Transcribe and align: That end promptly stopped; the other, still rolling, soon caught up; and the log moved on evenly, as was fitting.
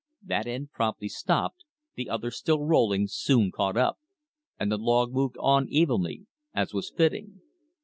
That 0.25 0.47
end 0.47 0.71
promptly 0.71 1.09
stopped; 1.09 1.63
the 1.93 2.09
other, 2.09 2.31
still 2.31 2.65
rolling, 2.65 3.05
soon 3.07 3.51
caught 3.51 3.77
up; 3.77 3.99
and 4.59 4.71
the 4.71 4.77
log 4.77 5.11
moved 5.13 5.37
on 5.39 5.69
evenly, 5.69 6.25
as 6.55 6.73
was 6.73 6.89
fitting. 6.89 7.41